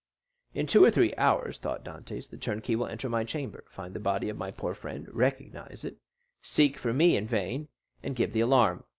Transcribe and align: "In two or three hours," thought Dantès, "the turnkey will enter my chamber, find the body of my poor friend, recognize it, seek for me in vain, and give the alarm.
"In 0.55 0.65
two 0.65 0.83
or 0.83 0.89
three 0.89 1.13
hours," 1.15 1.59
thought 1.59 1.85
Dantès, 1.85 2.27
"the 2.27 2.35
turnkey 2.35 2.75
will 2.75 2.87
enter 2.87 3.07
my 3.07 3.23
chamber, 3.23 3.65
find 3.69 3.93
the 3.93 3.99
body 3.99 4.29
of 4.29 4.35
my 4.39 4.49
poor 4.49 4.73
friend, 4.73 5.07
recognize 5.13 5.83
it, 5.83 5.97
seek 6.41 6.79
for 6.79 6.91
me 6.91 7.15
in 7.15 7.27
vain, 7.27 7.67
and 8.01 8.15
give 8.15 8.33
the 8.33 8.39
alarm. 8.41 8.83